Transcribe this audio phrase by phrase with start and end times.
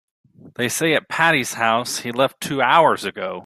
[0.55, 3.39] They say at Patti's house he left two hours ago.